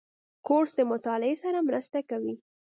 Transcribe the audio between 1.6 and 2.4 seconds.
مرسته کوي.